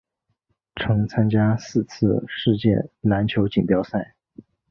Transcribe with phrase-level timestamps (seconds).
[0.77, 4.15] 曾参加四次世界篮球锦标赛。